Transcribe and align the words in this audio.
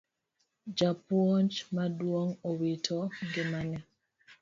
Japuonj 0.77 1.51
maduong' 1.75 2.37
owito 2.49 2.99
ngimane 3.25 3.77